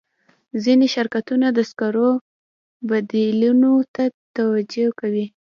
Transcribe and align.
ځینې 0.63 0.87
شرکتونه 0.95 1.47
د 1.57 1.59
سکرو 1.69 2.09
بدیلونو 2.89 3.71
ته 3.93 4.03
توجه 4.35 4.87
کوي. 4.99 5.25